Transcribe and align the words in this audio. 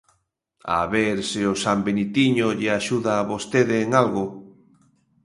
A 0.77 0.79
ver 0.93 1.17
se 1.29 1.41
o 1.51 1.53
San 1.63 1.79
Benitiño 1.87 2.47
lle 2.59 2.69
axuda 2.79 3.11
a 3.17 3.27
vostede 3.31 3.75
en 3.85 3.89
algo. 4.01 4.25